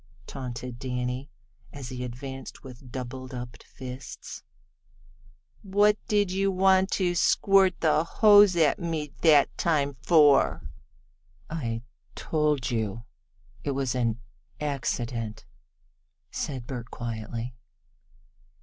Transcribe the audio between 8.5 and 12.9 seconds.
on me that time for?" "I told